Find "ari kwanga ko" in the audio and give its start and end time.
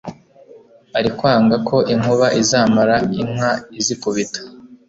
0.97-1.77